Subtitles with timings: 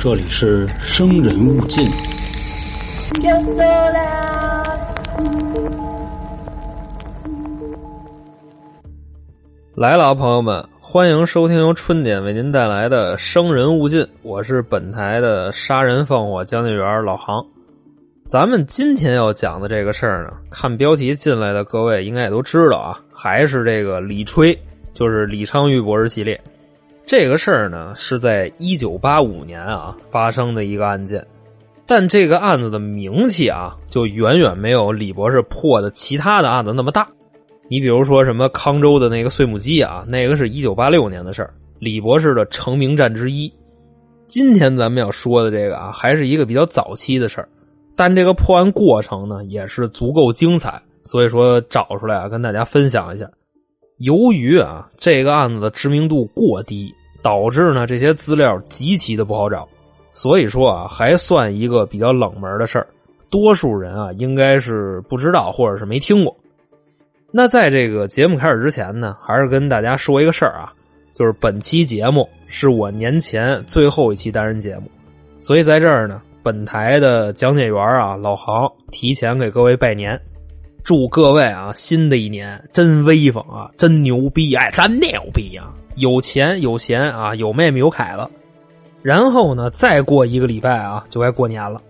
[0.00, 1.84] 这里是生人勿近。
[9.74, 17.44] 来了啊，朋友们，欢迎收听由春点为您带来的《生人勿近》，我是本台的杀人放火讲解员老航。
[18.26, 24.58] 咱们今天要讲的这个事儿呢，看标题进来的各位应该也都知道啊，还是这个李吹，
[24.94, 26.40] 就是李昌钰博士系列。
[27.06, 31.24] 这个事儿呢，是在一九八五年啊发生的一个案件，
[31.86, 37.06] 但这个案子的名气啊，就远远没有李博士破的其他的案子那么大。
[37.68, 43.52] 你比如说什么康州的那个碎木机啊，那个是一九八六年的事儿，李博士的成名战之一。
[44.26, 47.48] 今天咱们要说的这个啊，还是一个比较早期的事儿。
[47.94, 53.30] 但这个破案过程呢，也是足够精彩，所以说找出来啊，跟大家分享一下。
[53.98, 59.68] 由于啊这个案子的知名度过低，导致呢这些资料极其的不好找，
[60.12, 62.86] 所以说啊还算一个比较冷门的事儿，
[63.30, 66.36] 多数人啊应该是不知道或者是没听过。
[67.30, 70.72] 那在这个节目开始之前呢，还是跟大家说一个事儿啊，
[71.12, 74.90] 就是本期节目是我年前最后一期单人节目，
[75.38, 76.20] 所以在这儿呢。
[76.44, 80.20] 本台的讲解员啊，老杭提前给各位拜年，
[80.84, 85.72] 祝各位啊，新的一年真威风啊，真牛逼哎，真牛逼啊！
[85.96, 88.28] 有钱有闲啊，有妹妹有凯子。
[89.00, 91.80] 然后呢，再过一个礼拜啊，就该过年了。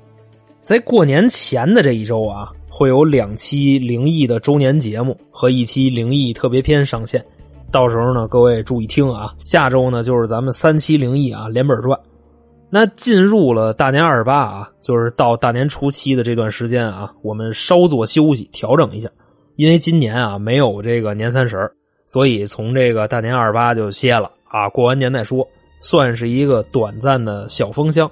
[0.62, 7.24] 在过年前的这一周啊，会有两期灵异的周年节目和一期灵异特别篇上线，
[7.72, 9.34] 到时候呢，各位注意听啊。
[9.38, 11.98] 下周呢，就是咱们三期灵异啊连本赚。
[12.76, 19.08] 那进入了大年二十八啊，就是到大年初七的这段时间啊，我们稍作休息，调整一下。
[19.54, 21.70] 因为今年啊没有这个年三十
[22.08, 25.46] 所以从这个大年二十八就歇了啊，过完年再说，
[25.78, 28.10] 算是一个短暂的小封箱。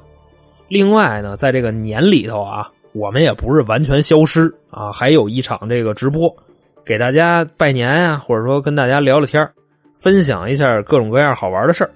[0.68, 6.32] 另外呢，在这个年里头啊，我们也不是完全消失啊，还有一场这个直播，
[6.84, 9.50] 给大家拜年呀，或者说跟大家聊聊天
[9.98, 11.90] 分享一下各种各样好玩的事儿。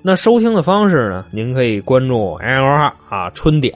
[0.00, 1.26] 那收听的方式呢？
[1.30, 3.74] 您可以关注“L R 啊春点”，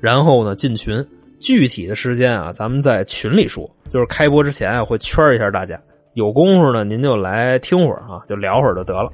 [0.00, 1.04] 然后呢进群。
[1.38, 3.68] 具体的时间啊，咱们在群里说。
[3.88, 5.76] 就是开播之前啊，会圈一下大家。
[6.14, 9.10] 有功夫呢，您就来听会儿啊，就聊会儿就得了。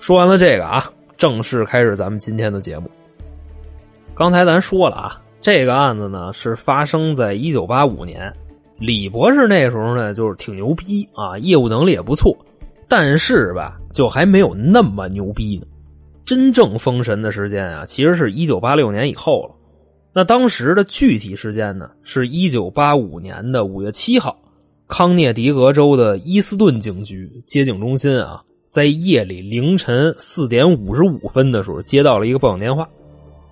[0.00, 2.90] 说完了这个啊，正式开始咱们今天的节目。
[4.14, 8.32] 刚才咱说了啊，这个案子呢是发生在一九八五年。
[8.78, 12.36] 李博士那时候呢，就是挺牛逼啊，业务能力也不错。
[12.88, 15.66] 但是吧，就还没有那么牛逼呢。
[16.24, 19.56] 真正封神的时间啊，其实是一九八六年以后了。
[20.12, 24.38] 那当时的具体时间呢，是一九八五年的五月七号，
[24.86, 32.88] 康涅狄格州的伊斯顿警局接警中心啊，在夜里凌晨四点五十五分的时候接到了一个报警电话。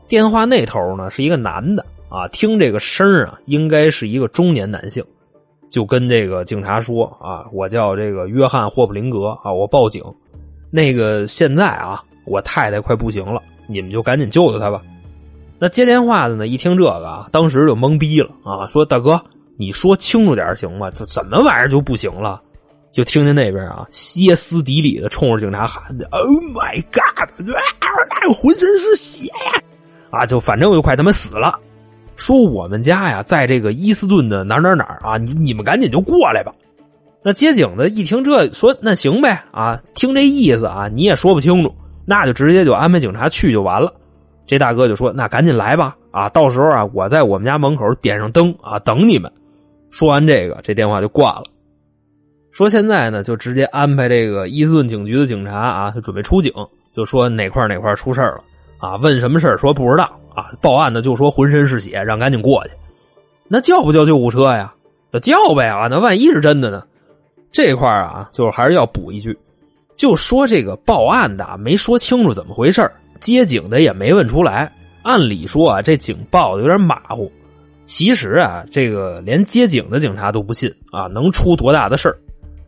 [0.07, 5.05] 电话那头呢是一个男的啊，听这个声啊，应该是一个中年男性。
[5.69, 10.01] 就跟这个警察说啊，我叫这个约翰霍普林格啊，我报警。
[10.77, 14.83] 那个现在啊，我太太快不行了，你们就赶紧救救她吧。
[15.59, 19.19] 那接电话的呢，一听这个啊，当时就懵逼了啊，说大哥，
[19.57, 20.91] 你说清楚点行吗？
[20.91, 22.43] 这怎么玩意儿就不行了？
[22.93, 28.37] 就听见那边啊，歇斯底里的冲着警察喊的：“Oh my God！
[28.37, 29.63] 浑身是血呀！
[30.11, 31.59] 啊，就反正我就快他妈死了。”
[32.17, 36.53] 说我们家呀，在这个伊斯顿的哪哪哪啊，你你们赶紧就过来吧。
[37.27, 43.93] 那接警的一听这说，那行呗啊，听这意思啊，你也说不清楚，那就直接就安排警察去就完了。
[44.47, 49.29] 这大哥就说，那赶紧来吧啊，到时候啊，我在我们家门口点上灯啊，等你们。
[49.91, 51.43] 说完这个，这电话就挂了。
[52.53, 56.53] 说现在呢，就直接安排这个伊斯顿警局的警察啊，就准备出警，
[56.93, 58.39] 就说哪块哪块出事了
[58.79, 60.09] 啊，问什么事说不知道。
[60.33, 60.53] 啊！
[60.63, 62.71] 报案的就说浑身是血，让赶紧过去。
[63.49, 64.73] 那叫不叫救护车呀？
[65.11, 65.89] 那叫呗啊！
[65.91, 66.85] 那万一是真的呢？
[67.57, 69.35] 这块啊，就是还是要补一句，
[69.95, 72.87] 就说这个报案的没说清楚怎么回事
[73.19, 74.71] 接警的也没问出来。
[75.03, 77.33] 按理说啊，这警报的有点马虎。
[77.83, 82.15] 其实啊，这个连接警的警察都不信啊，能出多大的事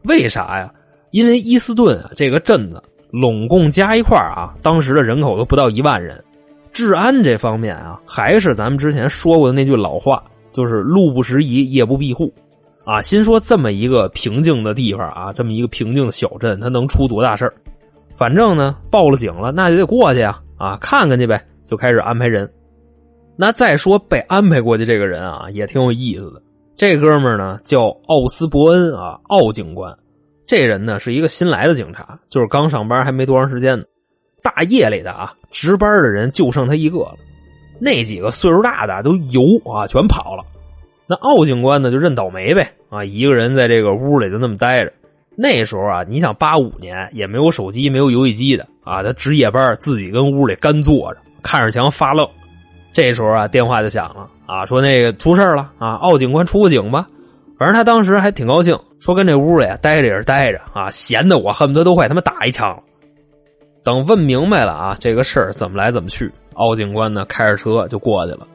[0.05, 0.73] 为啥呀？
[1.11, 6.25] 因为伊斯顿啊这个镇子，拢共加一块啊，当时的人口都不到一万人。
[6.73, 12.33] 治安这方面啊，还是咱们之前说过的那句老话，就是路不拾遗，夜不闭户，
[12.88, 17.52] 啊，心说这么一个平静的地方啊，这么一个平静的小镇，它能出多大事
[18.17, 22.50] 反正呢，报了警了，那就得过去啊，啊，看看去呗，就开始安排人。
[23.37, 26.40] 那再说被安排过去这个人啊，也挺有意思的。
[26.79, 29.94] 这哥们呢叫奥斯伯恩啊，奥警官。
[30.46, 33.85] 这人呢是一个新来的警察，就是刚上班还没多长时间呢。
[34.43, 37.17] 大夜里的啊，值班的人就剩他一个了，
[37.79, 40.43] 那几个岁数大的都游啊，全跑了。
[41.09, 44.93] 那奥警官呢，就认倒霉呗啊，一个人在这个屋里就那么待着。
[45.35, 52.29] 那时候啊，你想八五年也没有手机，没有游戏机的啊，他值夜班，自己跟屋里干坐着，看着墙发愣。
[52.93, 57.09] 这时候啊，电话就响了啊，说那个出事了啊，奥警官出个警吧。
[57.59, 62.83] 反正他当时还挺高兴，说跟这屋里待着也是待着啊，闲的我恨不得都快他妈打一枪了。
[63.83, 68.47] 等问明白了啊，这个事儿怎么来怎么去，奥警官呢开着车就过去了。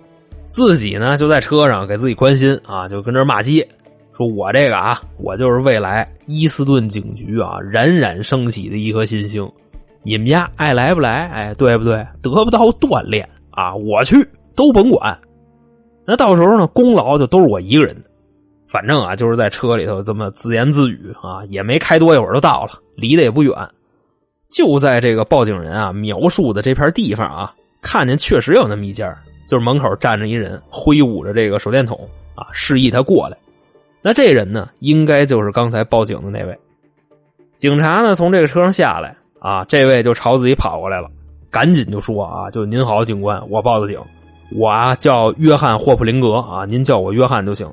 [0.54, 3.68] 自己呢就在车上给自己关心啊，就跟这骂街，
[4.12, 9.52] 说我这个啊，我就是未来伊斯顿警局啊冉冉升起的一颗新星，
[10.04, 12.06] 你们家爱来不来，哎，对不对？
[12.22, 14.24] 得不到锻炼啊，我去
[14.54, 15.20] 都甭管，
[16.06, 18.08] 那到时候呢，功劳就都是我一个人的。
[18.68, 23.52] 反正啊，就是在车里头这么自言自语啊，也没开多一会儿就到了，离得也不远，
[24.52, 27.52] 就在这个报警人啊描述的这片地方啊，
[27.82, 29.12] 看见确实有那么一家。
[29.48, 32.00] 就是门口站着一人，挥舞着这个手电筒
[32.36, 33.38] 啊，示意他过来。
[34.02, 36.58] 那这人呢，应该就是刚才报警的那位。
[37.58, 41.08] 警察呢，从这个车上下来啊，这位就朝自己跑过来了，
[41.50, 43.98] 赶紧就说啊，就您好，警官，我报的警，
[44.52, 47.66] 我啊叫约翰霍普林格啊，您叫我约翰就行。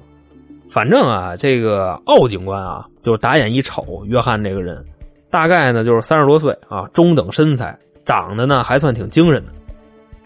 [0.68, 4.84] 反正啊，这个奥警官啊，就打眼一瞅，约翰这个人，
[5.28, 9.52] 大概呢就是三十多岁啊，中等身材，长得呢还算挺精神的。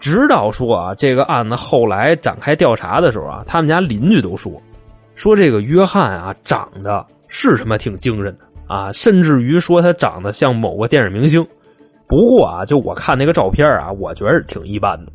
[0.05, 4.53] 直到说啊，这个案子后来展开调查的时候啊，他们家邻居都说，
[5.15, 11.43] 说这个约翰啊长得是什么挺精神的啊，甚至于说他长得像某个电影明星。
[12.07, 15.11] 不过啊，就我看那个照片啊，我觉得挺一般的。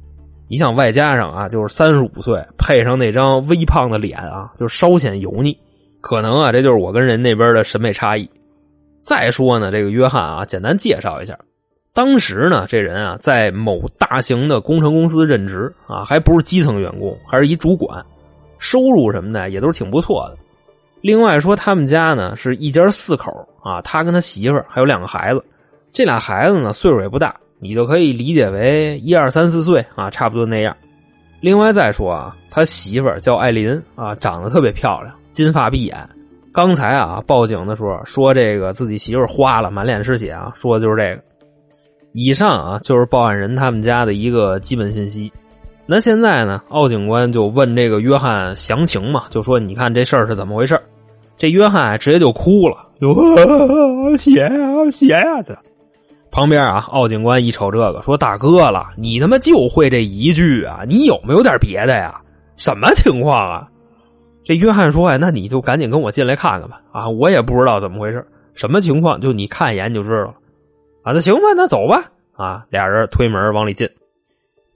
[0.48, 5.56] 你想外加上啊，就是三十五岁，配上那张微胖的脸啊，就稍显油腻。
[6.00, 8.28] 可能啊，这就是我跟人那边的审美差异。
[9.02, 11.38] 再说呢，这个约翰啊，简单介绍一下。
[11.92, 18.04] 当时呢，这人啊，在某大型的工程公司任职啊，还不是基层员工，还是一主管，
[18.58, 20.36] 收入什么的也都是挺不错的。
[21.00, 23.32] 另外说，他们家呢是一家四口
[23.62, 25.44] 啊，他跟他媳妇还有两个孩子，
[25.92, 30.76] 这俩孩子呢岁数也不大，你就可以理解为一二三四岁啊，差不多那样。
[31.40, 36.08] 另外再说啊，他媳妇叫艾琳啊，长得特别漂亮，金发碧眼。
[36.52, 41.29] 刚才啊报警的时候说这个自己媳妇花了，满脸是血啊，说的就是这个。
[42.12, 45.32] 以上啊，就是报案人他们家的一个基本信息。
[45.86, 50.80] 那现在呢，奥警官就问这个约翰详情嘛，就说：“你看这事儿是怎么回事？”
[51.36, 55.42] 这约翰直接就哭了，就血啊血啊！
[55.42, 55.56] 这
[56.30, 60.84] 旁边啊，奥警官一瞅这个，说：“大哥了，你他妈就会这一句啊？
[60.86, 62.20] 你有没有点别的呀？
[62.56, 63.66] 什么情况啊？”
[64.44, 66.80] 这约翰说：“哎，那你就赶紧跟我进来看看吧。
[66.92, 68.24] 啊，我也不知道怎么回事，
[68.54, 69.20] 什么情况？
[69.20, 70.34] 就你看一眼就知道了。”
[71.02, 72.04] 啊，那行吧，那走吧。
[72.32, 73.88] 啊，俩人推门往里进，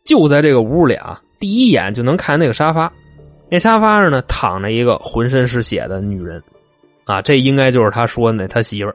[0.05, 2.93] 就在这个屋里啊，第一眼就能看那个沙发，
[3.51, 6.43] 那沙发上呢躺着一个浑身是血的女人，
[7.07, 8.93] 啊，这应该就是他说的那他媳妇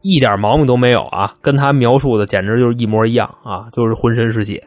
[0.00, 4.62] 一点毛病都没有啊，跟他描述的简直就是一模一样啊，就是浑身是血。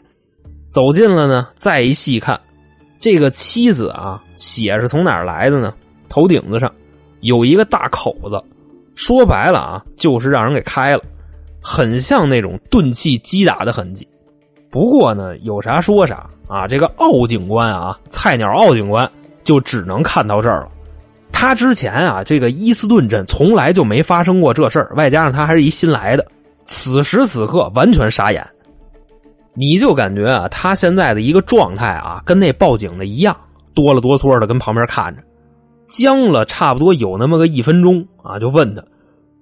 [0.69, 2.39] 走近了呢，再一细看，
[3.00, 5.73] 这个妻子啊，血是从哪儿来的呢？
[6.07, 6.71] 头顶子上
[7.21, 8.39] 有一个大口子，
[8.94, 11.03] 说白了啊，就是让人给开了。
[11.61, 14.07] 很像那种钝器击打的痕迹，
[14.69, 16.67] 不过呢，有啥说啥啊！
[16.67, 19.10] 这个奥警官啊，菜鸟奥警官
[19.43, 20.69] 就只能看到这儿了。
[21.31, 26.25] 他之前啊，这个伊斯顿镇从来就没发生过这事儿，外加上他还是一新来的，
[26.65, 28.45] 此时此刻完全傻眼。
[29.53, 33.36] 你就感觉啊，他现在的一个状态啊，跟那报警的一样，
[33.74, 35.22] 哆了哆嗦的跟旁边看着，
[35.88, 38.84] 僵了差不多有那么个一分钟啊，就问他。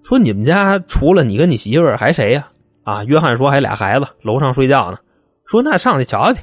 [0.04, 2.48] 说你们家除了你跟你媳妇儿还谁呀？
[2.84, 4.98] 啊，约翰说还俩孩子，楼上睡觉呢。
[5.46, 6.42] 说那上去瞧去。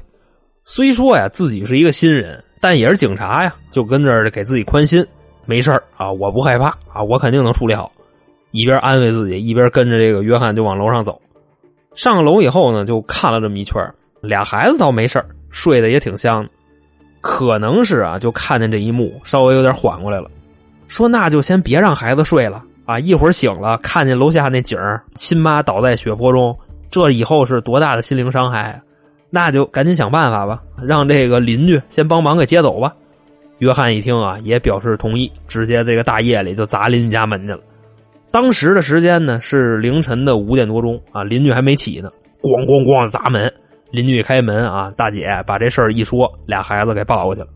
[0.65, 5.07] 虽说呀自己是一个新人，但也是警察呀，就跟这给自己宽心，
[5.47, 7.91] 没事啊，我不害怕啊，我肯定能处理好。
[8.51, 11.21] 一边安慰自己，一边跟着这个约翰就往楼上走。
[11.95, 13.83] 上楼以后呢，就看了这么一圈，
[14.21, 16.51] 俩孩子倒没事睡得也挺香的。
[17.21, 20.31] 可能是啊，就看见这一幕，稍微有点缓过来了。
[20.89, 22.63] 说那就先别让孩子睡了。
[22.87, 22.99] 啊！
[22.99, 26.57] 一会儿醒了，看见楼下那景儿亲妈倒在血泊中，
[26.91, 28.81] 这以后是多大的心灵伤害啊！
[29.31, 32.95] 那就赶紧想办法吧，让这个邻居先帮忙给接走吧。
[33.59, 37.61] 约翰一听啊，也表示同意，直接这个大夜里就砸邻居家门去了。
[38.31, 42.11] 当时的时间呢是凌晨的五点多钟啊，邻居还没起呢，
[42.43, 43.53] 咣咣咣砸门。
[43.91, 47.47] 邻居一开门啊，大姐把这事儿一说，俩孩子给抱过去了。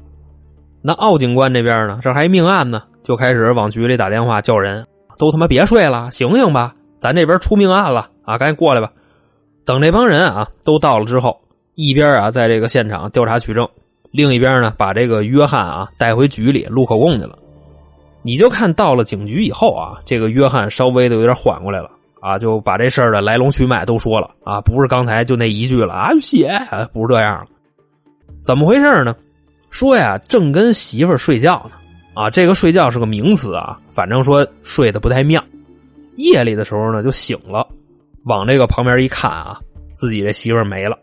[0.81, 4.87] 那奥警官这边呢，这还命案呢，就开始往局里打电话叫人。
[5.19, 6.75] 都他妈别睡了，醒醒吧！
[7.01, 8.91] 咱这边出命案了啊，赶紧过来吧！
[9.65, 11.39] 等这帮人啊都到了之后，
[11.75, 13.69] 一边啊在这个现场调查取证，
[14.11, 17.39] 另一边呢把这个约翰啊带回局里录口供去了。
[18.23, 26.51] 你就看到了警局以后啊，这个约翰稍微的有点缓过来了啊，就把这事儿的来龙去脉都说了啊，不是刚才就那一句了啊，血
[26.93, 27.47] 不是这样了，
[28.43, 29.15] 怎么回事呢？
[29.71, 31.78] 说呀，正跟媳妇儿睡觉呢
[32.19, 35.41] 啊，这个睡觉是个名词啊，反正说睡得不太妙。
[36.17, 37.65] 夜里的时候呢，就醒了，
[38.25, 39.61] 往这个旁边一看啊，
[39.93, 40.99] 自己这媳妇没了。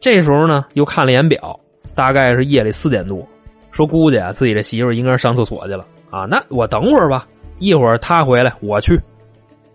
[0.00, 1.60] 这时候呢，又看了一眼表，
[1.94, 3.28] 大概是夜里四点多，
[3.70, 5.84] 说估计啊，自己这媳妇应该是上厕所去了。
[6.08, 7.28] 啊，那我等会儿吧，
[7.58, 8.98] 一会儿她回来我去。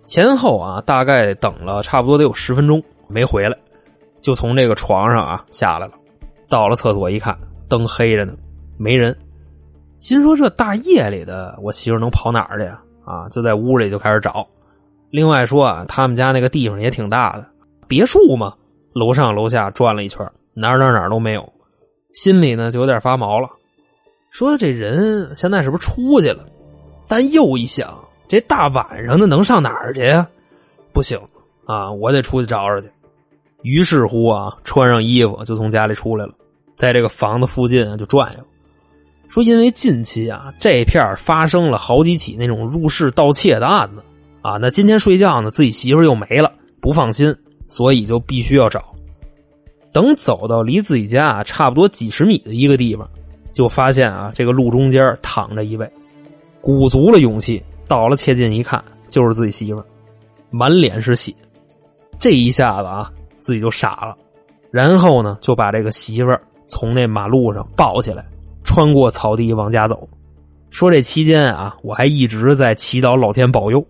[0.07, 3.55] 前后啊，大概等了差不多得有十分钟没回来，
[4.21, 5.93] 就从这个床上啊下来了。
[6.49, 7.37] 到了厕所一看，
[7.69, 8.33] 灯黑着呢，
[8.75, 9.15] 没人。
[10.03, 12.77] 心说这大夜里的，我媳妇能跑哪儿去呀？
[13.05, 14.45] 啊，就在屋里就开始找。
[15.09, 17.47] 另外说啊，他们家那个地方也挺大的，
[17.87, 18.53] 别墅嘛，
[18.91, 21.53] 楼上楼下转了一圈，哪哪哪都没有，
[22.11, 23.47] 心里呢就有点发毛了。
[24.29, 26.43] 说这人现在是不是出去了？
[27.07, 30.27] 但又一想，这大晚上的能上哪儿去呀？
[30.91, 31.17] 不行
[31.65, 32.91] 啊，我得出去找找去。
[33.61, 36.33] 于是乎啊，穿上衣服就从家里出来了，
[36.75, 38.43] 在这个房子附近就转悠。
[39.27, 44.03] 说因为近期啊，这片发生了好几起那种入室盗窃的案子
[44.41, 47.35] 啊，那今天睡觉呢，自己媳妇又没了，不放心，
[47.67, 48.83] 所以就必须要找。
[49.91, 53.07] 等走到离自己家差不多几十米的一个地方。
[53.53, 55.87] 就发现啊，这个路中间躺着一位，
[56.59, 59.83] 鼓足了勇气，到了切近一看，就是自己媳妇
[60.49, 61.31] 满脸是血。
[62.19, 64.17] 这一下子啊，自己就傻了，
[64.71, 66.35] 然后呢，就把这个媳妇
[66.67, 68.25] 从那马路上抱起来，
[68.63, 70.07] 穿过草地往家走。
[70.69, 73.85] 说这期间啊，我还一直在祈祷老天保佑。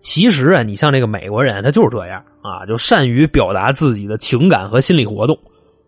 [0.00, 5.38] 其实啊，你像这个美国人，他就是这样啊，就善于表达自己的情感和心理活动。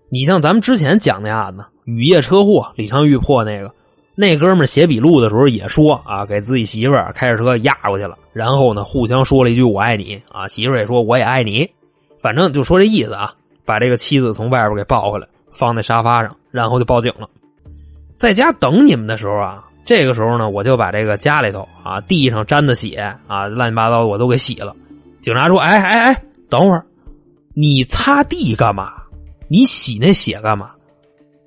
[0.09, 1.65] 你像咱们之前讲那案子。
[1.87, 3.73] 雨夜车祸，李昌钰破那个，
[4.15, 11.69] 那哥们写笔录的时候也说啊，给自己媳妇儿开着车压过去了，然后呢，互相说了一句“我爱你”，啊，媳妇儿也说“我也爱你”，
[12.23, 13.35] 反正就说这意思啊，
[13.65, 17.29] 把这个妻子从外边给抱回来，放在沙发上，然后就报警了。
[18.21, 22.97] 在家等你们的时候啊，这个时候呢，我就把这个家里头啊，地上沾的血
[23.27, 24.77] 啊，乱七八糟的我都给洗了。
[25.23, 26.85] 警察说：“哎哎哎，等会儿，
[27.55, 28.93] 你擦地干嘛？
[29.49, 30.73] 你洗那血干嘛？”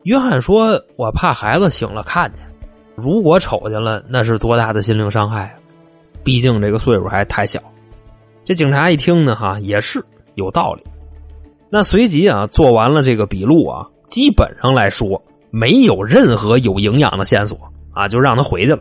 [0.01, 2.43] 约翰说：“我怕孩子醒了看见，
[2.95, 5.53] 如果瞅见了，那是多大的心灵伤害啊！
[6.23, 7.61] 毕竟这个岁数还太小。”
[8.43, 10.03] 这警察一听呢，哈，也是
[10.33, 10.83] 有道理。
[11.69, 15.21] 那随即啊，做完了这个笔录啊，基本上来说
[15.55, 17.55] 没有任何有营养的线索
[17.93, 18.79] 啊，就让他回去了。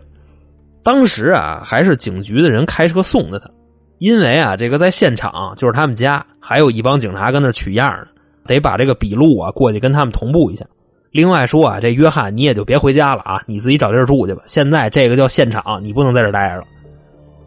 [0.83, 3.51] 当时啊，还是警局的人开车送的他，
[3.99, 8.07] 因为啊，这个在现场就是他们家，还有一帮警察跟那取样呢，
[8.47, 10.65] 得把这个笔录啊过去跟他们同步一下。
[11.11, 14.41] 另外说啊，这约翰你也就别回家了啊，你自己找地儿住去吧。
[14.47, 16.65] 现在这个叫现场，你不能在这待着了。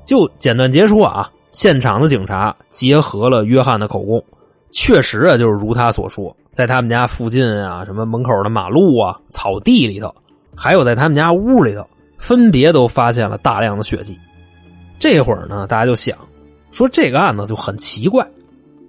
[0.05, 4.23] 就简短结束啊，现场的警察结合了约翰的口供，
[4.77, 10.13] 确实啊，就是如他所说，在他们家附近啊，什么门口的马路啊、草地里头，
[10.53, 14.19] 还有在他们家屋里头，分别都发现了大量的血迹。
[14.99, 16.17] 这会儿呢，大家就想
[16.71, 18.27] 说这个案子就很奇怪，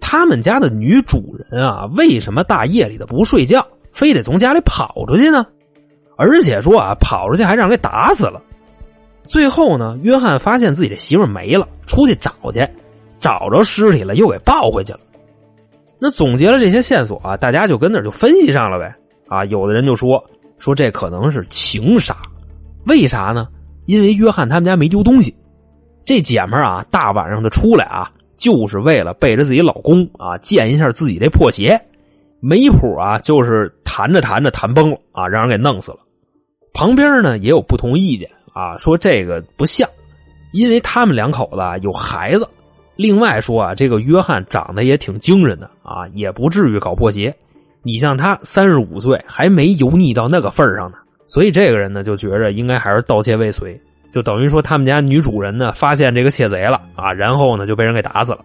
[0.01, 3.65] 他们家的女主人啊，为什么大夜里的不睡觉？
[3.93, 5.47] 非得从家里跑出去呢，
[6.17, 8.43] 而且说啊，跑出去还让人给打死了。
[9.25, 12.69] 最后呢，约翰发现自己的媳妇没了，出去找去，
[13.21, 14.99] 找着尸体了，又给抱回去了。
[15.99, 18.95] 那总结了这些线索啊，大家就跟那就分析上了呗。
[19.29, 20.23] 啊，有的人就说
[20.59, 22.17] 说这可能是情杀，
[22.87, 23.49] 为啥呢？
[23.87, 25.35] 因为约翰他们家没丢东西，
[26.05, 31.81] 这姐们啊，大晚上的出来啊，就是为了背着自己老公啊，见一下自己这破鞋。
[32.41, 35.99] 没谱啊，就是弹着弹着弹崩了啊，让人给弄死了。
[36.75, 39.89] 旁边呢也有不同意见啊，说这个不像，
[40.53, 42.47] 因为他们两口子有孩子。
[42.97, 47.35] 另外说啊，这个约翰长得也挺精神的啊，也不至于搞破鞋。
[47.83, 58.41] 你像他三十五岁还没油腻到那个份上呢，所以这个人呢就觉着应该还是盗窃未遂，就等于说他们家女主人呢发现这个窃贼了啊，然后呢就被人给打死了。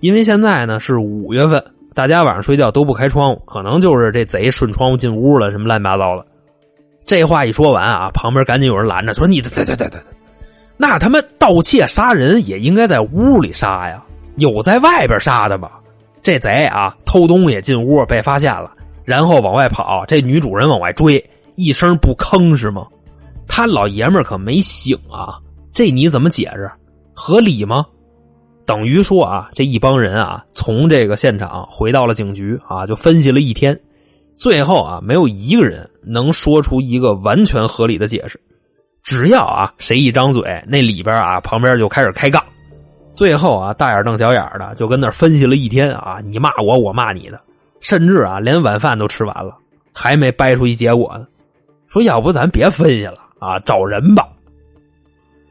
[0.00, 1.64] 因为现在呢是五月份。
[1.94, 6.26] 大家晚上睡觉都不开窗户，可能就是这贼顺窗户进屋了，什么乱七八糟的。
[7.06, 10.00] 这话一说完啊，旁边赶紧有人拦着说：“你对对对对对，
[10.76, 14.02] 那他妈盗窃杀人也应该在屋里杀呀，
[14.36, 15.70] 有在外边杀的吗？
[16.22, 18.72] 这贼啊，偷东西进屋被发现了，
[19.04, 21.22] 然后往外跑，这女主人往外追，
[21.54, 22.86] 一声不吭是吗？
[23.46, 25.38] 他老爷们可没醒啊，
[25.72, 26.70] 这你怎么解释？
[27.14, 27.86] 合理吗？”
[28.66, 33.78] 等于说啊，这一帮人啊，从这个现场回到了警局啊，就分析了一天，
[34.34, 38.40] 最后啊，没有一个人能说出一个完全合理的解释。
[39.04, 42.42] 只要啊，谁一张嘴，那里边啊，旁边就开始开杠。
[43.14, 47.38] 最后啊，大眼瞪小眼的就跟那分析了一天啊，你骂我，我骂你的，
[47.80, 49.54] 甚至啊，连晚饭都吃完了，
[49.92, 51.26] 还没掰出一结果呢。
[51.86, 54.26] 说要不咱别分析了啊，找人吧。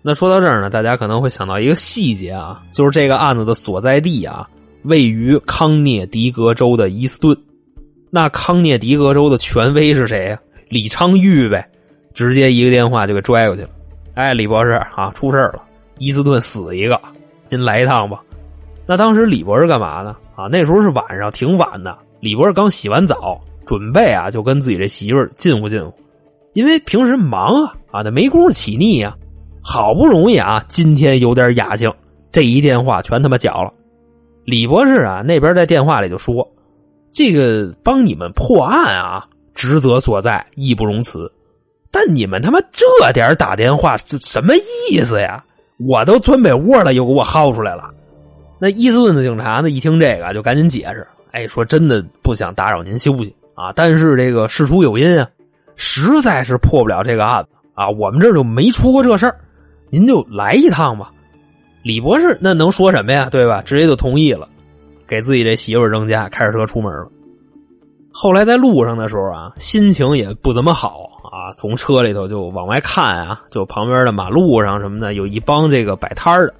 [0.01, 4.50] 那说到这儿呢，大家可能会想到一个细节啊，就是这个案子的所在地啊，
[4.83, 7.38] 位于康涅狄格州的伊斯顿。
[8.10, 10.39] 那康涅狄格州的权威是谁呀？
[10.69, 11.69] 李昌钰呗，
[12.13, 13.70] 直接一个电话就给拽过去了。
[14.15, 15.62] 哎，李博士啊，出事了，
[15.98, 17.00] 伊斯顿死一个，
[17.50, 18.22] 您来一趟吧。
[18.86, 20.15] 那当时李博士干嘛呢？
[20.36, 21.98] 啊，那时候是晚上，挺晚的。
[22.20, 25.93] 李博士刚洗完澡，准备啊，就跟自己这媳妇儿近乎近乎，
[26.53, 29.15] 因为平时忙啊，啊，他没工夫起腻呀。
[29.65, 31.89] 好不容易啊，今天有点雅兴，
[32.32, 33.74] 这一电话全他妈搅了。
[34.43, 36.46] 李博士啊，那边在电话里就说
[37.13, 41.32] ：“这个帮你们破案啊，职责所在，义不容辞。
[41.93, 44.53] 但你们他妈这点打电话，就什么
[44.89, 45.41] 意思呀？
[45.88, 47.93] 我都钻被窝了，又给我薅出来了。”
[48.59, 55.29] 那伊斯顿的警察呢，一听这个就赶紧解释：“哎，说真的不想打扰您休息啊，但是这个事出有因啊，
[55.75, 59.39] 实在是破不了这个案子啊，我们这就没出过这事儿。”
[59.91, 61.12] 您就来一趟吧，
[61.83, 63.29] 李博士那能说什么呀？
[63.29, 63.62] 对吧？
[63.62, 64.47] 直接就同意了，
[65.05, 67.07] 给自己这媳妇扔家，开着车出门了。
[68.12, 76.53] 后来在路上的时候啊，心情也不怎么好啊，从车里头就往外看啊，就旁边的马路上什么的，有一帮这个摆摊的，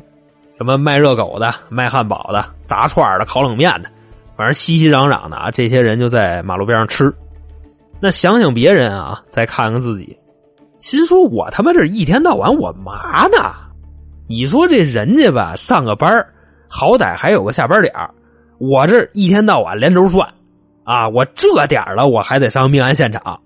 [0.58, 3.90] 什么卖热狗的、卖汉堡的、炸串的、烤冷面的，
[4.36, 7.14] 反正熙熙攘攘的啊，这些人就在马路边上吃。
[8.00, 10.18] 那想想别人啊，再看看自己。
[10.80, 13.54] 心说：“我他妈这一天到晚我嘛呢？
[14.28, 16.12] 你说这人家吧，上个班
[16.68, 17.94] 好歹还有个下班点
[18.58, 20.28] 我这一天到晚连轴转，
[20.84, 23.40] 啊，我这点了我还得上命案现场，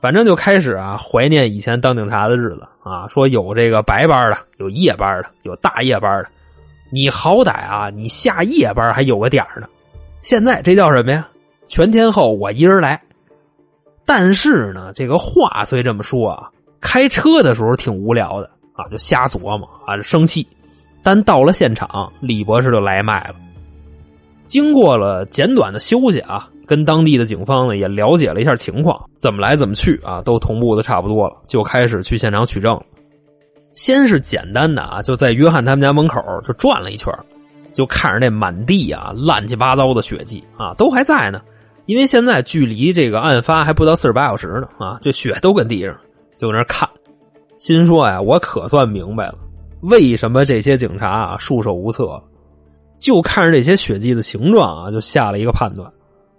[0.00, 3.08] 反正就开始啊怀念以前当警察的日子啊。
[3.08, 6.28] 说有这个白班的，有夜班的，有大夜班的，
[6.90, 9.66] 你好歹啊，你下夜班还有个点呢。
[10.20, 11.28] 现在这叫什么呀？
[11.66, 13.00] 全天候我一人来。
[14.04, 16.48] 但是呢，这个话虽这么说啊。”
[16.80, 20.46] 开车的时候挺无聊的啊，就瞎琢磨啊，生气。
[21.02, 23.34] 但到了现场，李博士就来脉了。
[24.46, 32.78] 经过了简短的休息啊，跟当地的警方呢也了解了一下情况，怎么来怎么去啊，都同步的差不多了，就开始去现场取证。
[33.72, 37.12] 先是简单的啊，就在约翰他们家门口就转了一圈，
[37.72, 41.40] 就看着那满地啊乱七八糟的血迹啊都还在呢，
[41.86, 45.96] 因为现在距离这个案发还不到四十八小时呢啊，这血都跟地上。
[46.36, 46.88] 就那看，
[47.58, 49.38] 心说呀，我可算明白了，
[49.82, 52.22] 为什么这些警察啊束手无策。
[52.98, 55.88] 就看着这些血迹的形状啊，就下了一个判断：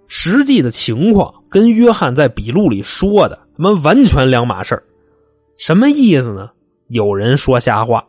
[0.10, 4.82] 实际的情况跟约翰在笔录里说的他妈完全两码事
[5.56, 6.50] 什么意思呢？
[6.88, 8.04] 有人说瞎话。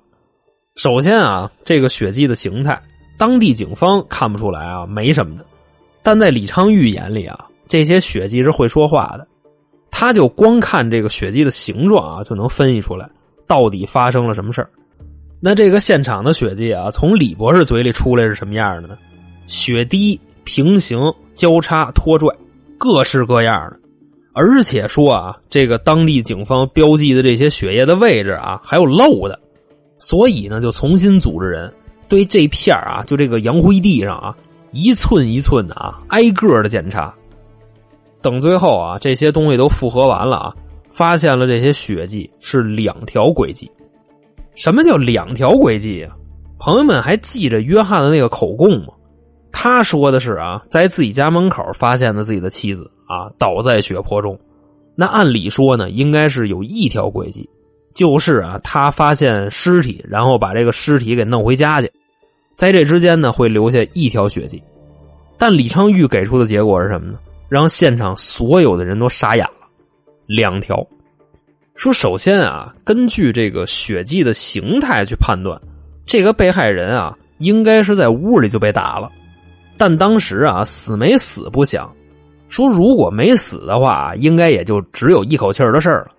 [0.76, 2.80] 首先啊，这个血迹的形态，
[3.18, 5.44] 当地警方看不出来啊，没什么的。
[6.02, 9.26] 但在李昌钰眼里啊，这些血迹是会说话的。
[9.90, 13.10] 他就光看这个血迹的形状啊，就能分析出来
[13.46, 14.66] 到底发生了什么事
[15.40, 18.96] 那这个现场的血迹啊，从李博士嘴里出来是什么样的呢？
[19.46, 20.98] 血滴平行
[21.35, 22.35] 交叉拖拽，
[22.79, 23.79] 各式各样的。
[24.33, 29.38] 而且说啊，这个当地警方标记的这些血液的位置啊，还有漏的。
[29.98, 31.70] 所以呢，就重新组织人
[32.09, 34.37] 对这片啊，就这个洋灰地上啊，
[34.72, 37.12] 一寸一寸的啊，挨个的检查。
[38.22, 40.55] 等最后啊，这些东西都复合完了啊，
[40.88, 43.70] 发现了这些血迹是两条轨迹。
[44.55, 46.14] 什么叫两条轨迹啊？
[46.59, 48.92] 朋友们还记着约翰的那个口供吗？
[49.52, 54.38] 他说的是啊，在自己家门口发现的自己的妻子啊，倒在血泊中。
[54.96, 57.48] 那按理说呢，应该是有一条轨迹，
[57.94, 61.90] 就是啊，他发现尸体，然后把这个尸体给弄回家去，
[62.56, 64.62] 在这之间呢，会留下一条血迹。
[65.38, 67.18] 但李昌钰给出的结果是什么呢？
[67.48, 69.66] 让现场所有的人都傻眼了。
[70.26, 70.86] 两条，
[71.74, 75.60] 说首先啊，根据这个血迹的形态去判断，
[76.06, 79.10] 这个被害人啊，应该是在屋里就被打了。
[79.80, 81.90] 但当时啊，死没死不详。
[82.50, 86.10] 说如果没死的话，应该也就只有一口气的事儿了。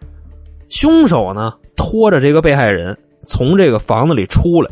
[0.67, 2.97] 凶手呢，拖着这个被害人
[3.27, 4.71] 从这个房子里出来，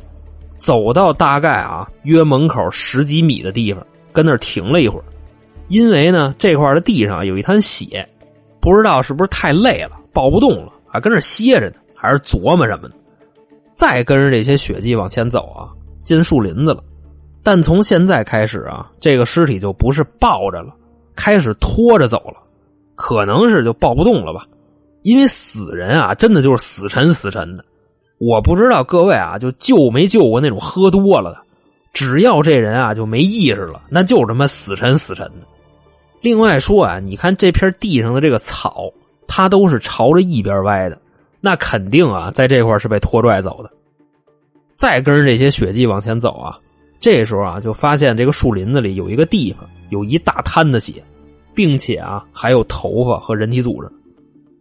[0.57, 5.03] 走到大概啊约门口十几米的地方，跟那儿停了一会儿。
[5.67, 8.09] 因为呢，这块的地上有一滩血，
[8.59, 12.95] 不知道是不是太累了，抱不动了，还跟那歇着呢，还是琢磨什么呢？
[13.71, 15.69] 再跟着这些血迹往前走啊，
[16.01, 16.83] 进树林子了。
[17.49, 20.71] 但从现在开始啊，这个尸体就不是抱着了，
[21.15, 22.35] 开始拖着走了，
[22.93, 24.45] 可能是就抱不动了吧。
[25.01, 27.65] 因为死人啊，真的就是死沉死沉的。
[28.19, 31.41] 我不知道各位啊，就救没救过那种喝多了的，
[31.91, 35.47] 只要这人啊就没意识了，那就是他妈死沉死沉的。
[36.21, 38.91] 另外说啊，你看这片地上的这个草，
[39.27, 41.01] 它都是朝着一边歪的，
[41.41, 43.71] 那肯定啊，在这块是被拖拽走的。
[44.75, 46.59] 再跟着这些血迹往前走啊，
[46.99, 51.03] 这时候啊，就发现这个树林子里有一个地方有一大滩的血，
[51.53, 53.89] 并且啊还有头发和人体组织。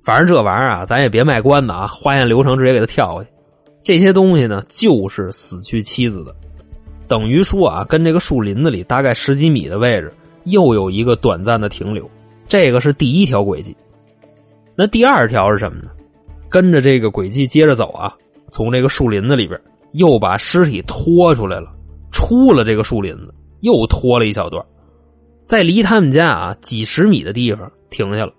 [0.02, 3.30] 反正这玩意儿啊，咱也别卖关子啊，化验流程直接给他跳过去。
[3.82, 6.34] 这些东西呢，就是死去妻子的，
[7.06, 10.12] 等于说啊，跟这个树林子里大概十几米的位置。
[10.44, 12.08] 又有一个短暂的停留，
[12.46, 13.76] 这个是第一条轨迹。
[14.74, 15.90] 那第二条是什么呢？
[16.48, 18.14] 跟着这个轨迹接着走啊，
[18.50, 19.60] 从这个树林子里边
[19.92, 21.70] 又把尸体拖出来了，
[22.18, 24.60] 出了这个树林子，又拖了一小段，
[25.46, 28.32] 在离他们家啊几十米的地方停下了。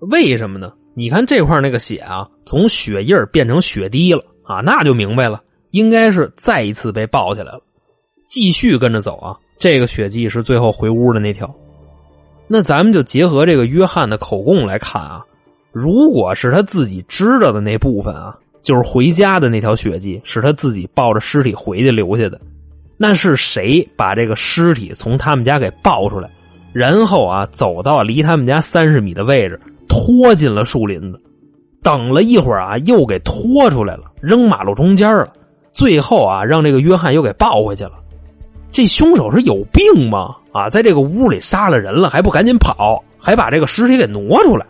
[0.00, 0.70] 为什么呢？
[0.94, 7.60] 你看这块那个血啊，从血印变成血滴了啊，那就明白了，应该是再一次被抱起来了。
[8.26, 9.34] 继续跟着走啊。
[9.58, 11.50] 这个血迹是最后回屋的那条，
[12.46, 15.24] 那咱们就结合这个约翰的口供来看啊，
[15.72, 22.38] 如果是他自己知道的那部分啊，就是回家的那条血迹是他自己抱着尸体回去留下的，
[22.96, 26.30] 那是谁把这个尸体从他们家给抱出来，
[26.72, 31.20] 然后啊走到离他们家三十米的位置，拖进了树林子，
[31.82, 35.32] 等了一会儿啊又给拖出来了，扔马路中间了，
[35.72, 37.92] 最后啊让这个约翰又给抱回去了。
[38.70, 40.34] 这凶手是有病吗？
[40.52, 44.66] 啊，在这个屋里杀了人了，还不赶紧跑，还把这个尸体给挪出来。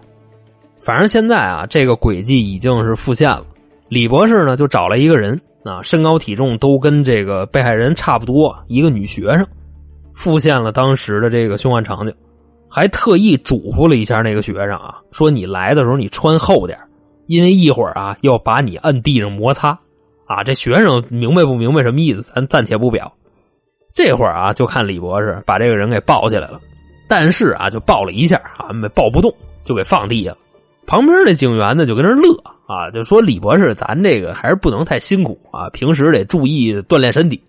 [0.81, 3.45] 反正现在啊，这个轨迹已经是复现了。
[3.89, 9.47] 李博士呢，就找了一个人啊，身高体重都跟这个被害人差不多，一个女学生，
[10.15, 12.15] 复现了当时的这个凶案场景，
[12.69, 16.79] 还特意嘱咐了一下那个学生啊，说你来的时候你穿厚点，
[17.27, 19.79] 因为一会儿啊要把你摁地上摩擦。
[20.27, 22.23] 啊，这学生明白不明白什么意思？
[22.35, 23.13] 咱暂且不表。
[23.93, 26.59] 这会儿啊，就看李博士把这个人给抱起来了，
[27.07, 29.31] 但是啊，就抱了一下啊，没抱不动，
[29.65, 30.39] 就给放地下了。
[30.87, 32.35] 旁边那警员呢，就跟那乐
[32.67, 37.41] 啊，就说：“李博士，咱这个还是不能太辛苦啊，平时得注意锻炼身体。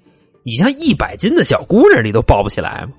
[0.43, 2.93] 你像一百斤的小姑娘，你都抱不起来吗？”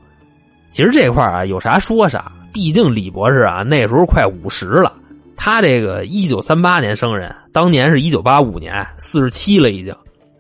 [0.73, 4.93] 其实这块啊，有啥说啥，毕竟李博士啊，那时候快五十了，
[5.37, 9.95] 他这个一九三八年生人，当年是一九八五年，四十七了已经，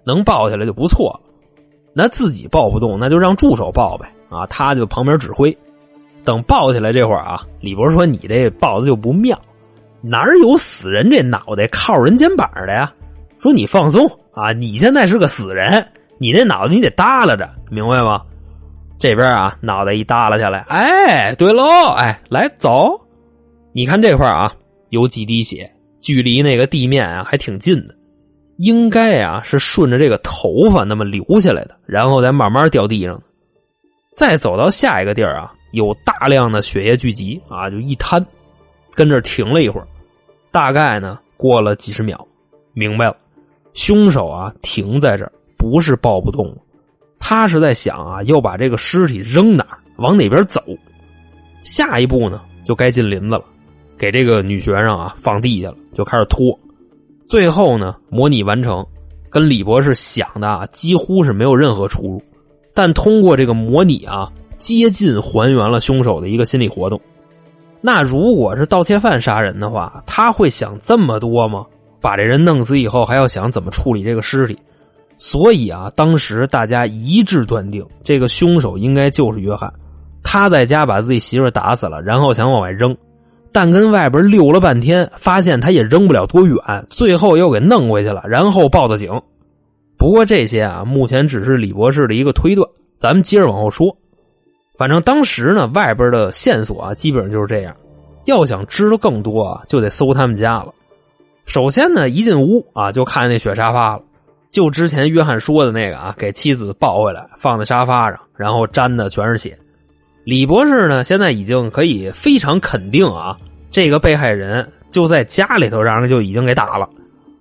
[0.05, 1.21] 能抱起来就不错了。
[1.95, 4.47] 那自己抱不动，那就让助手抱呗啊！
[4.49, 5.57] 他就旁边指挥。
[6.25, 9.41] 等抱起来这会儿啊，李博士说：“你这抱的就不妙，
[10.09, 12.93] 哪有死人这脑袋靠人肩膀的呀？”
[13.39, 15.87] 说你放松啊，你现在是个死人，
[16.19, 18.23] 你那脑袋你得耷拉着，明白吗？
[18.99, 22.99] 这边啊，脑袋一耷拉下来，哎，对喽，哎，来走，
[23.73, 24.51] 你看这块啊，
[24.89, 27.95] 有几滴血，距离那个地面啊还挺近的。
[28.57, 33.21] 应该啊是顺着这个头发那么流下来的，然后再慢慢掉地上。
[34.19, 38.25] 再走到下一个地儿啊，有大量的血液聚集啊，就一滩，
[38.95, 39.87] 跟这停了一会儿。
[40.57, 42.27] 大概呢过了几十秒，
[42.73, 43.17] 明白了，
[43.75, 46.57] 凶手啊停在这儿不是抱不动，
[47.19, 50.63] 他是在想啊要把这个尸体扔哪儿，往哪边走。
[51.63, 53.45] 下一步呢就该进林子了，
[53.99, 56.59] 给这个女学生啊放地下了，就开始拖。
[57.29, 58.83] 最后呢，模拟完成，
[59.29, 62.23] 跟李博士想的啊几乎是没有任何出入，
[62.73, 66.99] 但通过这个模拟啊，接近还原了凶手的一个心理活动。
[67.87, 71.65] 那如果是盗窃犯杀人的话，他会想这么多吗？
[72.01, 74.59] 把这人弄死以后，还要想怎么处理这个尸体？
[75.19, 79.73] 所以啊，当时大家一致断定，这个凶手应该就是约翰，
[80.25, 82.93] 他在家把自己媳妇打死了，然后想往外扔。
[83.53, 86.59] 但跟外边溜了半天，发现他也扔不了多远，
[86.91, 89.13] 最后又给弄回去了，然后报的警。
[89.97, 92.69] 不过这些啊，目前只是李博士的一个推断，
[92.99, 93.97] 咱们接着往后说。
[94.77, 97.75] 反正当时呢，外边的线索啊，基本上就是这样。
[98.27, 100.73] 要想知道更多啊，就得搜他们家了。
[101.45, 104.03] 首先呢，一进屋啊，就看见那雪沙发了，
[104.51, 109.57] 就之前约翰说的那个啊，给妻子抱回来放在沙发上，然后沾的全是血。
[110.25, 113.37] 李博士呢，现在已经可以非常肯定啊，
[113.71, 116.89] 这个被害人就在家里头，让人就已经给打了。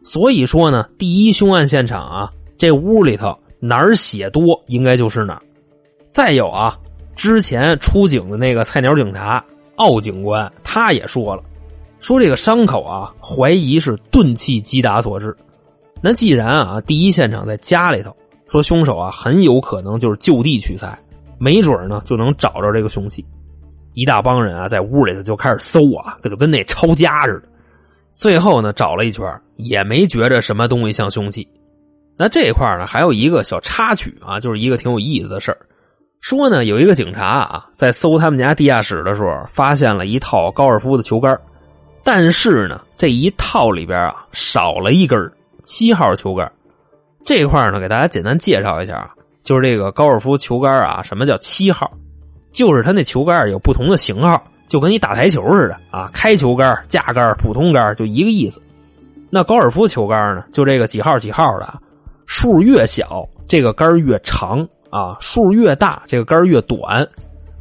[0.04, 5.42] 所以说呢，第一凶案现场啊，这屋里头哪儿血多，应该就是哪儿。
[6.12, 6.78] 再有啊，
[7.16, 9.44] 之前出警的那个菜鸟警察
[9.78, 11.42] 奥警官，他也说了，
[12.00, 15.36] 说这个伤口啊，怀疑是钝器击打所致。
[16.02, 18.16] 那既然啊，第一现场在家里头，
[18.48, 20.98] 说凶手啊很有可能就是就地取材，
[21.40, 23.26] 没准呢就能找着这个凶器。
[23.94, 27.48] 一大帮人啊在屋里头就开始搜啊，这就跟那抄家似的。
[28.14, 29.26] 最后呢找了一圈
[29.56, 31.48] 也没觉着什么东西像凶器。
[32.18, 35.58] 那这一块呢还有一个小插曲啊，就是一个挺有意思的事儿。
[36.26, 41.40] 说呢有一个警察啊在搜他们家地下室的时候，发现了一套高尔夫的球杆，
[42.04, 46.52] 但是呢这一套里边啊少了一根七号球杆。
[47.24, 49.12] 这块呢，给大家简单介绍一下啊，
[49.44, 51.92] 就是这个高尔夫球杆啊，什么叫七号？
[52.52, 58.60] 就是它那球杆有不同的型号，就跟你打台球似的啊，开球杆、架杆、普通杆就一个意思。
[59.30, 61.72] 那高尔夫球杆呢，就这个几号几号的，
[62.26, 67.06] 数越小这个杆越长啊，数越大这个杆越短，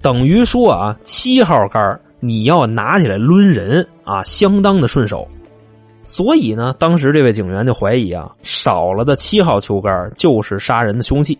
[0.01, 5.27] 等于说啊，七号杆你要拿起来抡人啊，相当的顺手。
[6.05, 11.37] 所以呢，当时这位警员就怀疑啊，少了的七号球杆就是杀人的凶器。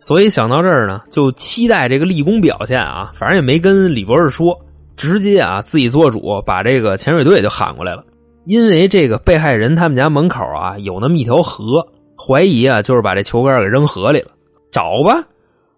[0.00, 3.12] 所以想到这儿呢，就期待这个立功表现啊。
[3.14, 4.58] 反正也没跟李博士说，
[4.96, 8.02] 直接啊自己做主，把这个潜水队就喊过来了。
[8.46, 11.86] 因为这个被害人他们家门口啊有那么一条河，
[12.18, 14.30] 怀疑啊就是把这球杆给扔河里了。
[14.70, 15.22] 找吧。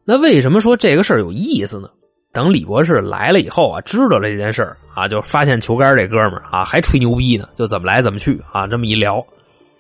[0.05, 1.89] 那为什么说这个事儿有意思呢？
[2.33, 8.67] 等李博士来了以后啊，知道了这件事儿啊，就发现球杆这哥们儿啊还吹牛逼呢，就怎么来怎么去啊。
[8.67, 9.23] 这么一聊，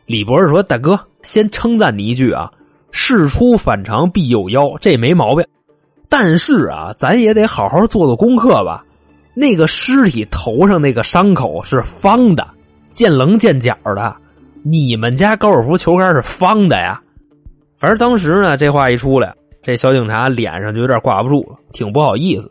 [0.05, 2.53] 李博士说：“大哥，先称赞你一句啊，
[2.90, 5.46] 事出反常必有妖，这没毛病。
[6.11, 8.85] 但是啊，咱也得好好做做功课吧。
[9.35, 12.46] 那个尸体头上那个伤口是方的，
[12.92, 14.14] 见棱见角的。
[14.62, 17.01] 你们家高尔夫球杆是方的呀？
[17.83, 22.51] 而当时呢，这话一出来。”这小警察脸上就有点挂不住了，挺不好意思。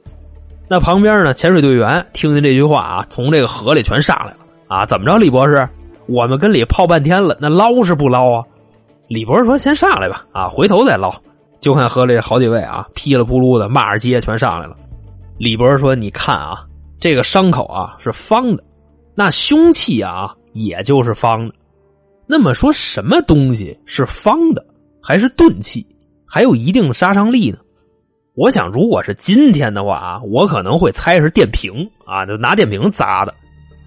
[0.69, 4.37] 那旁边呢，潜水队员听见这句话啊，从这个河里全上来了
[4.69, 4.85] 啊！
[4.85, 5.67] 怎么着，李博士？
[6.07, 8.45] 我们跟里泡半天了，那捞是不捞啊？
[9.09, 11.13] 李博士说：“先上来吧，啊，回头再捞。”
[11.59, 14.77] 就看河里好几位啊，噼里扑噜的骂着街，全上来了。
[15.37, 16.63] 李博士说：“你看啊，
[16.97, 18.63] 这个伤口啊是方的，
[19.15, 21.53] 那凶器啊也就是方的。
[22.25, 24.65] 那么说什么东西是方的，
[25.01, 25.85] 还是钝器？”
[26.25, 27.57] 还有一定的杀伤力呢。
[28.35, 33.33] 我想，如果是今天的话啊，我可能会猜是电瓶啊，就拿电瓶砸的。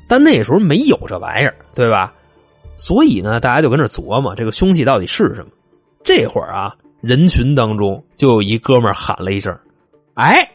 [0.07, 2.12] 但那时候没有这玩意儿，对吧？
[2.77, 5.46] 所以呢，大家就跟这琢磨这个凶器到底是什么。
[6.05, 9.57] 这会儿啊，人群当中就有一哥们喊了一声
[10.14, 10.46] ：“哎，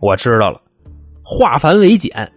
[0.00, 0.60] 我知道了！”
[1.24, 2.30] 化繁为简，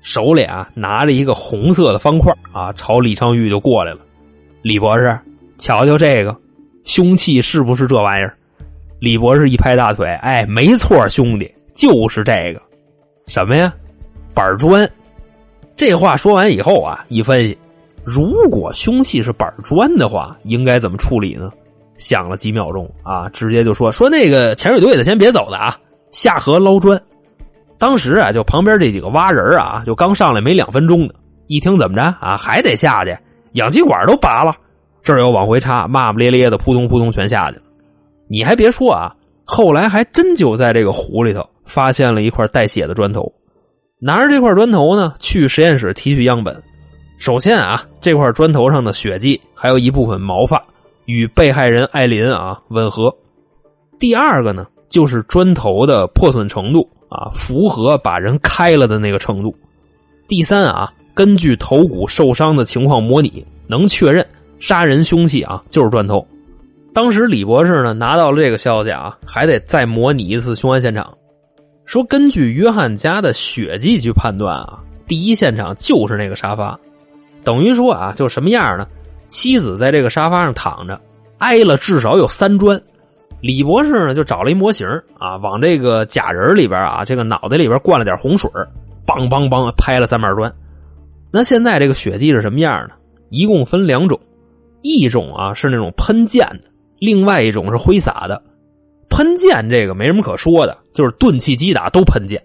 [0.00, 4.00] 手里啊拿着一个红色的方块啊，朝李昌钰就过来了。
[4.62, 5.18] 李博士，
[5.58, 6.34] 瞧瞧这个
[6.84, 8.36] 凶器是不是这玩意儿？
[9.00, 12.62] 李博士一拍大腿，哎，没错，兄弟，就是这个，
[13.26, 13.72] 什么呀？
[14.34, 14.88] 板砖。
[15.76, 17.58] 这话说完以后啊，一分析，
[18.04, 21.50] 如果凶器是板砖的话，应该怎么处理呢？
[21.96, 25.76] 想了几秒钟啊，直接就说说那个潜水队的先别走的啊，
[26.10, 27.00] 下河捞砖。
[27.78, 31.14] 当时啊，就旁边这几个挖人啊，就刚上来没两分钟的，
[31.46, 33.16] 一听怎么着啊，还得下去，
[33.52, 34.56] 氧气管都拔了，
[35.04, 37.62] 这儿又往回插，骂骂咧咧的，扑通扑通全下去了。
[38.26, 39.14] 你还别说啊，
[39.44, 43.30] 后来还真就在这个湖里头发现了一块带血的砖头。
[44.00, 46.60] 拿着这块砖头呢，去实验室提取样本。
[47.18, 50.62] 首先啊，这块砖头上的血迹还有一部分毛发
[51.04, 53.14] 与被害人艾琳啊吻合。
[53.98, 59.54] 第二个呢，就是砖头的破损程度啊，符合把人开了的那个程度。
[60.26, 64.26] 第三啊，根据头骨受伤的情况模拟，能确认
[64.64, 66.26] 杀人凶器啊就是砖头。
[66.94, 71.12] 当时李博士呢拿到了这个消息啊，还得再模拟一次凶案现场。
[71.84, 76.80] 说根据约翰家的血迹去判断啊，第一现场就是那个沙发，
[77.42, 78.86] 等于说啊，就什么样呢？
[79.28, 80.98] 妻子在这个沙发上躺着，
[81.36, 82.80] 挨了至少有三砖。
[83.42, 88.50] 李博士呢就找了一模型啊，往这个假人里边啊，这个脑袋里边灌了点红水，
[89.06, 90.50] 梆梆梆拍了三板砖。
[91.30, 92.94] 那现在这个血迹是什么样呢？
[93.28, 94.18] 一共分两种，
[94.84, 96.68] 一种啊是那种喷溅的。
[97.00, 98.40] 另外一种是挥洒的，
[99.10, 102.40] 喷溅这个没什么可说的，就是钝器击打都喷溅。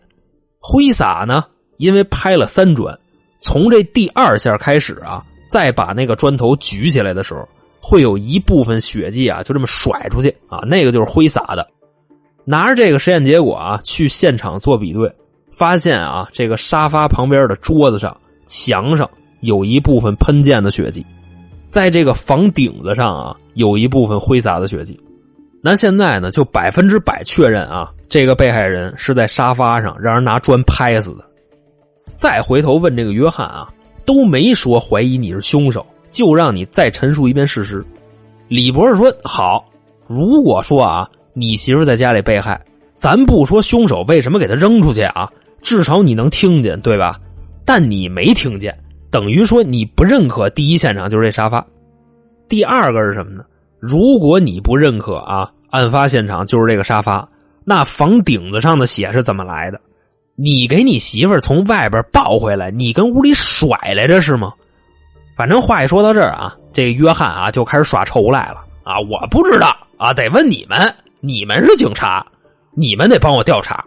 [0.60, 1.45] 挥洒呢，
[1.78, 2.97] 因为拍了三砖，
[3.39, 7.47] 从这第二下开始啊，再把那个砖头举起来的时候，
[7.82, 11.65] 会有一部分血迹啊，就这么甩出去啊，那个就是挥洒的。
[12.43, 15.13] 拿着这个实验结果啊，去现场做比对，
[15.52, 19.10] 发现啊，这个沙发旁边的桌子上、墙上
[19.41, 21.06] 有一部分喷溅的血迹。
[21.69, 24.99] 在这个房顶子上啊，有一部分挥洒的血迹。
[25.62, 31.25] 那现在呢，就百分之百确认啊，这个被害人是在沙发上让人拿砖拍死的。
[32.15, 33.71] 再回头问这个约翰啊，
[34.05, 37.86] 都没说怀疑你是凶手，就让你再陈述一遍事实。
[38.47, 39.63] 李博士说：“好，
[40.08, 42.60] 如果说啊，你媳妇在家里被害，
[42.95, 45.29] 咱不说凶手为什么给她扔出去啊，
[45.62, 47.19] 至少你能听见，对吧？
[47.63, 48.75] 但你没听见，
[49.12, 51.65] 等于说你不认可第一现场就是这沙发。
[52.48, 53.43] 第二个是什么呢？
[53.80, 57.28] 如果你不认可啊，案发现场就是这个沙发，
[57.63, 59.80] 那房顶子上的血是怎么来的？
[60.36, 64.54] 你给你媳妇从外边抱回来，你跟屋里甩来着是吗？
[65.36, 69.00] 反正话一说到这儿啊，这约翰啊就开始耍臭无赖了啊！
[69.10, 72.26] 我不知道啊，得问你们，你们是警察，
[72.74, 73.86] 你们得帮我调查。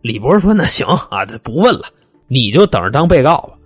[0.00, 1.86] 李博士说：“那行啊，不问了，
[2.28, 3.57] 你就等着当被告吧。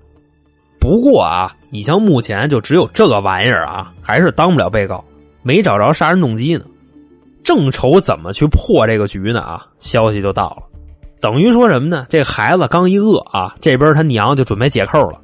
[0.82, 5.04] 不过啊，你像目前就只有这个玩意儿啊，还是当不了被告，
[5.40, 6.64] 没找着杀人动机呢。
[7.44, 10.64] 正愁怎么去破这个局呢啊，消息就到了，
[11.20, 12.04] 等于说什么呢？
[12.08, 15.20] 这孩子刚一饿啊，这边他娘就准备解扣了。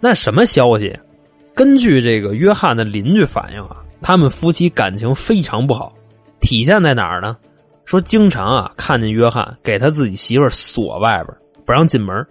[0.00, 0.98] 那什么消息？
[1.54, 5.92] 根据这个约翰的邻居反映啊，他们夫妻感情非常不好，
[6.40, 7.36] 体现在哪儿呢？
[7.84, 12.26] 说经常啊看见约翰给他自己媳妇锁外边，不让进门。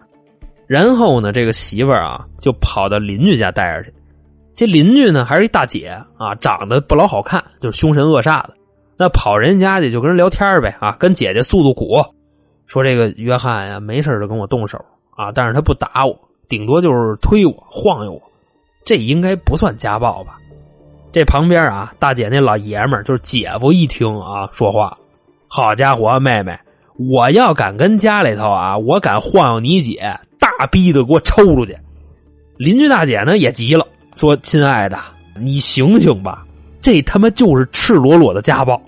[0.69, 3.93] 然后呢，这个媳妇儿啊就跑到邻居家待着去。
[4.55, 8.53] 这邻居呢还是一大姐啊，长得不老好看，就是凶神恶煞的。
[8.95, 12.05] 那跑人家去就跟人聊天呗啊，跟姐姐诉诉苦，
[12.67, 14.77] 说这个约翰呀没事就跟我动手
[15.15, 16.15] 啊，但是他不打我，
[16.47, 18.21] 顶多就是推我晃悠我，
[18.85, 20.37] 这应该不算家暴吧？
[21.11, 24.95] 这旁边啊，大姐那老爷们儿就是姐夫一听啊说话，
[25.47, 26.55] 好家伙，妹妹，
[26.99, 30.19] 我要敢跟家里头啊，我敢晃悠你姐。
[30.37, 31.77] 大逼的给我抽出去！
[32.57, 34.99] 邻居大姐呢也急了，说：“亲爱的，
[35.39, 36.45] 你醒醒吧，
[36.81, 38.81] 这他妈就是赤裸裸的家暴，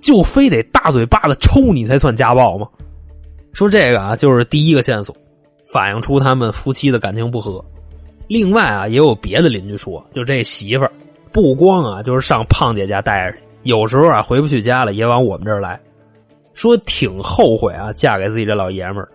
[0.00, 2.66] 就非得大嘴巴子抽你才算家暴吗？”
[3.54, 5.14] 说这个啊，就是第一个线索，
[5.72, 7.64] 反映出他们夫妻的感情不和。
[8.26, 10.90] 另外啊，也有别的邻居说，就这媳妇儿
[11.30, 15.78] 不光啊，就是上胖姐家待着，有时候啊回不去家了，也往我们这儿来，
[16.54, 19.08] 说挺后悔啊，嫁给自己这老爷们儿。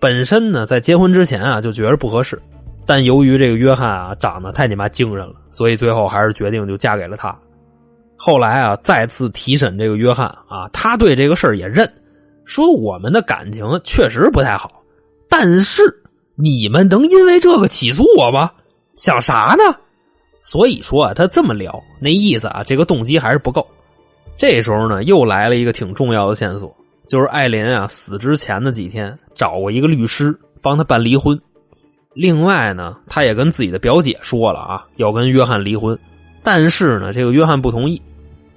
[0.00, 2.40] 本身呢，在结婚之前啊，就觉得不合适，
[2.86, 7.36] 但由于这个约翰啊长得太你妈精神了，所以最后还是决定就嫁给了他。
[8.16, 11.88] 后来啊，再次提审这个约翰啊，他对这个事儿也认，
[12.44, 14.82] 说我们的感情确实不太好，
[15.28, 15.82] 但是
[16.34, 18.50] 你们能因为这个起诉我吗？
[18.96, 19.76] 想啥呢？
[20.40, 23.66] 所以说啊，他这么聊，那意思啊，这个动机还是不够。
[24.36, 26.72] 这时候呢，又来了一个挺重要的线索。
[27.08, 31.40] 就是艾琳啊，死之前的几天找过一个律师帮他办离婚。
[32.12, 35.98] 另外呢，他也跟自己的表姐说了啊，要跟约翰离婚。
[36.42, 38.00] 但是呢，这个约翰不同意，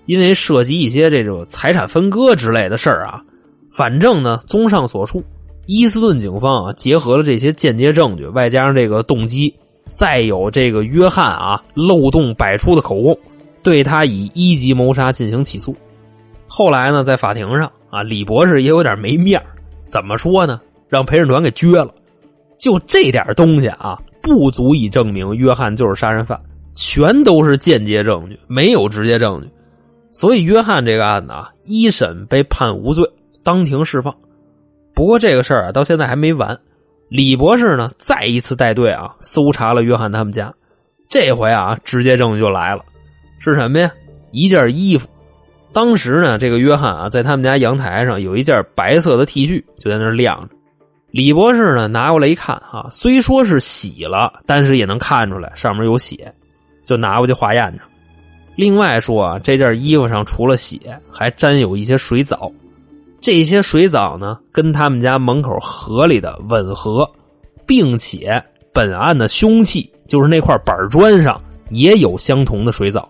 [0.05, 3.23] 因为涉及一些这种财产分割之类的事儿啊。
[3.71, 5.23] 反正呢，综上所述，
[5.65, 9.55] 伊斯顿警方啊，结合了这些间接证据，外加上这个动机，
[9.95, 13.17] 再有这个约翰啊漏洞百出的口供，
[13.63, 15.73] 对他以一级谋杀进行起诉。
[16.47, 17.71] 后来呢，在法庭上。
[17.91, 19.39] 啊，李博士也有点没面
[19.89, 20.59] 怎么说呢？
[20.89, 21.93] 让陪审团给撅了。
[22.57, 26.39] 就这点东西啊，不足以证明约翰就是杀人犯，
[26.73, 29.49] 全都是间接证据，没有直接证据。
[30.13, 33.05] 所以约翰这个案子啊，一审被判无罪，
[33.43, 34.15] 当庭释放。
[34.93, 36.57] 不过这个事儿啊，到现在还没完。
[37.09, 40.53] 李博士呢，再一次带队啊，搜查了约翰他们家。
[41.09, 42.83] 这回啊，直接证据就来了，
[43.39, 43.91] 是什么呀？
[44.31, 45.07] 一件衣服。
[45.73, 50.55] 当时呢，这个约翰啊，在他们家阳台上有一件白色的 T 恤，就在那晾着。
[51.11, 56.33] 李博士呢，拿过来一看，啊，虽说是洗了，但是也能看出来上面有血，
[56.85, 57.81] 就拿过去化验去。
[58.57, 60.77] 另外说啊，这件衣服上除了血，
[61.09, 62.51] 还沾有一些水藻，
[63.21, 67.09] 这些水藻呢，跟他们家门口河里的吻合，
[67.65, 73.07] 并且本案的凶器就是那块板砖上也有相同的水藻，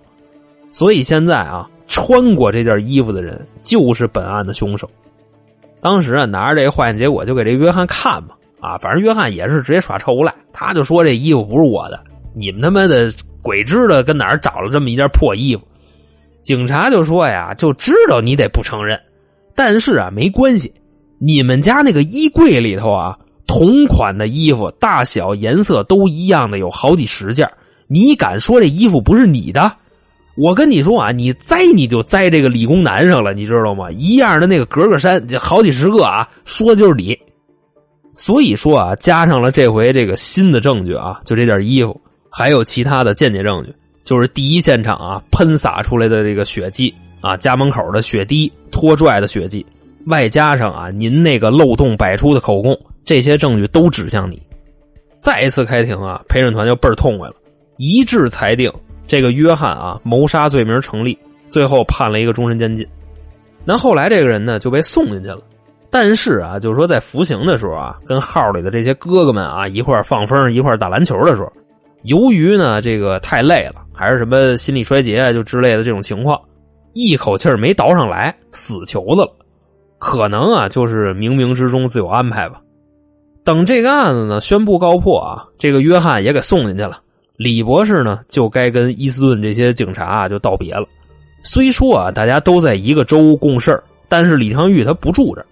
[0.72, 1.68] 所以现在啊。
[1.92, 4.90] 穿过这件衣服的人就是本案的凶手。
[5.82, 8.30] 当时啊，拿着这个化验结果就给这约翰看嘛，
[8.62, 12.00] 啊，反正约翰也是直接耍臭无赖，他就说这衣服不是我的，
[12.34, 15.64] 你们他妈的鬼知道跟哪儿找了这么一件破衣服。
[16.44, 18.98] 警察就说呀，就知道你得不承认，
[19.54, 20.74] 但是啊，没关系，
[21.20, 27.52] 你们家那个衣柜里头啊，同款的衣服，大小颜色都一样的有好几十件，
[27.88, 29.72] 你敢说这衣服不是你的？
[30.36, 33.92] 我跟你说啊，你栽你就栽这个理工男上了，你知道吗？
[33.92, 37.18] 一样的那个格格衫，好几十个啊，说的就是你。
[38.16, 43.74] 所以说啊，加上了这回这个新的证据啊，就这件衣服，还有其他的间接证据，
[44.04, 49.66] 就是第一现场啊喷洒出来的这个血迹啊，家门口的血滴、拖拽的血迹，
[50.08, 54.42] 外加上啊您那个漏洞百出的口供，这些证据都指向你。
[55.22, 57.36] 再一次开庭啊，陪审团就倍儿痛快了，
[57.78, 58.72] 一致裁定。
[59.12, 62.88] 这个约翰啊，谋杀罪名成立，最后判了一个终身监禁。
[63.66, 65.42] 那后来这个人呢就被送进去了，
[65.90, 71.52] 但是啊，就是说在服刑的时候啊，跟号里的这些哥哥们啊一块放风，一块打篮球的时候，
[72.04, 76.40] 由于呢这个太累了，还是什么心力衰竭，就之类的这种情况，
[76.94, 79.36] 一口气没倒上来，死囚子了。
[80.00, 82.62] 可能啊，就是冥冥之中自有安排吧。
[83.44, 87.02] 等这个案子呢宣布告破啊，这个约翰也给送进去了。
[87.44, 90.86] 李博士呢就该跟伊斯顿这些警察啊就道别了。
[91.42, 95.44] 虽说啊，大家都在一个州共事但是李昌钰他不住这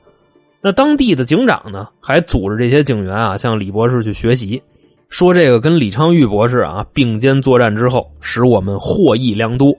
[0.61, 4.61] 那当地的警长呢，还组织这些警员啊，向李博士去学习，
[5.07, 9.75] 说这个跟李昌钰博士啊并肩作战之后，使我们获益良多。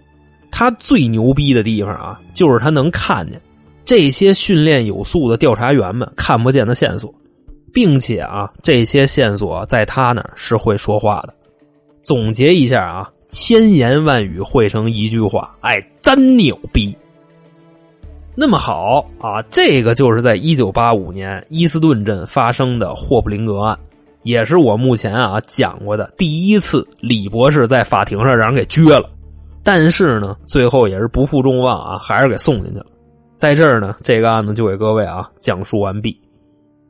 [0.51, 3.41] 他最牛逼的地方啊，就是他能看见
[3.85, 7.09] 这些训练有素的调查员们看不见的线索，
[7.73, 11.35] 并且啊，这些线索在他那是会说话的。
[12.03, 13.11] 总结一下啊。
[13.33, 16.93] 千言万语汇成一句话，哎，真牛逼！
[18.35, 23.79] 那么好啊，这个就是在一九八五年伊斯顿镇发生的霍普林格案，
[24.25, 29.09] 也是我目前啊讲过的第一次李博士在法庭上让人给撅了。
[29.63, 32.87] 但是呢，最后也是不负众望啊，还是给送进去了。
[33.39, 36.21] 在这儿呢，这个案子就给各位啊讲述完毕。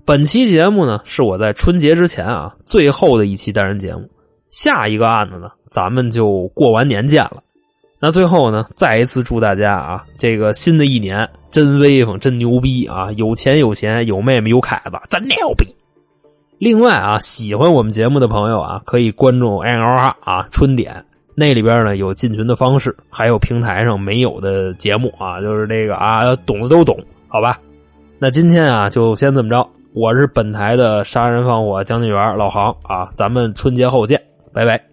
[0.07, 4.09] 本期节目呢，是我在春节之前啊最后的一期单人节目。
[4.51, 7.43] 下一个案子呢，咱们就过完年见了。
[8.03, 13.13] 那最后呢，再一次祝大家啊，这个新的一年真威风，真牛逼啊！
[13.13, 15.67] 有钱有闲，有妹妹有凯子，真牛逼。
[16.59, 26.99] 另外啊，喜欢我们节目的朋友啊，可以关注 N L R 啊春点，那里边呢有进群的方式，还有平台上没有的节目啊，就是这个啊，懂的都懂，
[27.29, 27.59] 好吧？
[28.19, 29.69] 那今天啊，就先这么着。
[29.93, 34.30] 我是本台的杀人放火讲解员老航啊，咱们春节后见。
[34.53, 34.90] 拜拜。